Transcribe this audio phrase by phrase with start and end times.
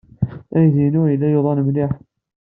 [0.57, 1.91] Aydi-inu yella yuḍen mliḥ.